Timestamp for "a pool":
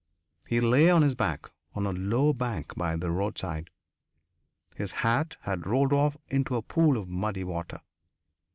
6.55-6.97